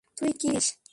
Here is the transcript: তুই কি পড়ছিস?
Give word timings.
তুই 0.17 0.31
কি 0.39 0.47
পড়ছিস? 0.47 0.81